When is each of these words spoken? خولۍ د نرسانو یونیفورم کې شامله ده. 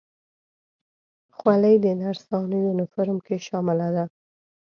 خولۍ 1.37 1.75
د 1.81 1.87
نرسانو 2.01 2.55
یونیفورم 2.65 3.17
کې 3.25 3.35
شامله 3.47 3.87
ده. 3.95 4.05